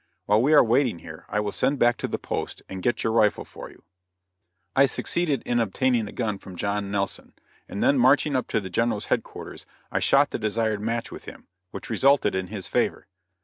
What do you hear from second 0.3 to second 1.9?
we are waiting here, I will send